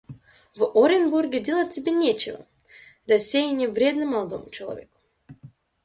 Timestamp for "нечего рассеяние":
1.91-3.69